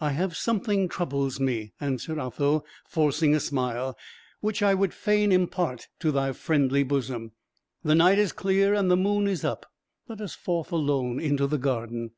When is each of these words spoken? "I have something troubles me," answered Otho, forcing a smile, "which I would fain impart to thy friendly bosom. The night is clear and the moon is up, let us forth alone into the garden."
"I 0.00 0.10
have 0.10 0.36
something 0.36 0.88
troubles 0.88 1.38
me," 1.38 1.74
answered 1.80 2.18
Otho, 2.18 2.64
forcing 2.88 3.36
a 3.36 3.38
smile, 3.38 3.96
"which 4.40 4.64
I 4.64 4.74
would 4.74 4.92
fain 4.92 5.30
impart 5.30 5.86
to 6.00 6.10
thy 6.10 6.32
friendly 6.32 6.82
bosom. 6.82 7.30
The 7.84 7.94
night 7.94 8.18
is 8.18 8.32
clear 8.32 8.74
and 8.74 8.90
the 8.90 8.96
moon 8.96 9.28
is 9.28 9.44
up, 9.44 9.66
let 10.08 10.20
us 10.20 10.34
forth 10.34 10.72
alone 10.72 11.20
into 11.20 11.46
the 11.46 11.56
garden." 11.56 12.10